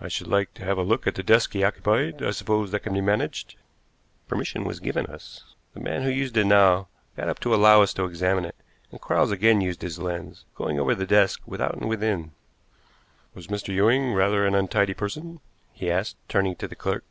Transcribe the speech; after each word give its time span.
"I 0.00 0.08
should 0.08 0.26
like 0.26 0.52
to 0.54 0.64
have 0.64 0.78
a 0.78 0.82
look 0.82 1.06
at 1.06 1.14
the 1.14 1.22
desk 1.22 1.52
he 1.52 1.62
occupied. 1.62 2.20
I 2.24 2.32
suppose 2.32 2.72
that 2.72 2.80
can 2.80 2.92
be 2.92 3.00
managed." 3.00 3.54
Permission 4.26 4.64
was 4.64 4.80
given 4.80 5.06
us. 5.06 5.44
The 5.74 5.78
man 5.80 6.02
who 6.02 6.10
used 6.10 6.36
it 6.36 6.44
now 6.46 6.88
got 7.16 7.28
up 7.28 7.38
to 7.38 7.54
allow 7.54 7.80
us 7.80 7.94
to 7.94 8.04
examine 8.04 8.44
it, 8.46 8.56
and 8.90 9.00
Quarles 9.00 9.30
again 9.30 9.60
used 9.60 9.82
his 9.82 10.00
lens, 10.00 10.44
going 10.56 10.80
over 10.80 10.96
the 10.96 11.06
desk 11.06 11.40
without 11.46 11.76
and 11.76 11.88
within. 11.88 12.32
"Was 13.34 13.46
Mr. 13.46 13.72
Ewing 13.72 14.12
rather 14.12 14.44
an 14.44 14.56
untidy 14.56 14.92
person?" 14.92 15.38
he 15.72 15.88
asked, 15.88 16.16
turning 16.28 16.56
to 16.56 16.66
the 16.66 16.74
clerk. 16.74 17.04